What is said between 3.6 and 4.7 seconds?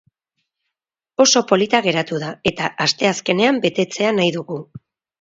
betetzea nahi dugu.